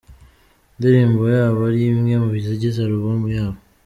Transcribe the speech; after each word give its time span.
ndirimbo 0.77 1.21
yabo 1.35 1.59
ari 1.69 1.79
imwe 1.91 2.13
mu 2.25 2.31
zigize 2.45 2.79
alubumu 2.81 3.27
yabo. 3.37 3.59